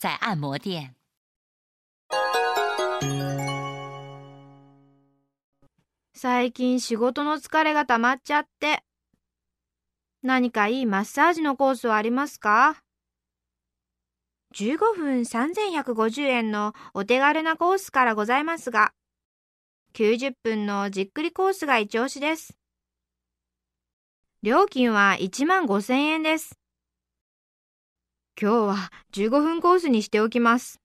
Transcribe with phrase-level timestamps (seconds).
[0.00, 0.96] 在按摩店。
[6.14, 8.82] 最近仕事の疲れが溜まっちゃって。
[10.22, 12.82] 何かいいマッサージのコースはありますか
[14.54, 18.94] ?15 分3150円のお手軽なコースからございますが、
[19.92, 22.56] 90分のじっくりコースが一押しです。
[24.42, 26.59] 料金は1万5000円です。
[28.40, 30.80] 今日は15分コースにしておきます。